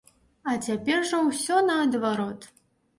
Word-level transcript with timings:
А 0.51 0.55
цяпер 0.69 1.07
жа 1.11 1.21
ўсё 1.29 1.61
наадварот. 1.71 2.53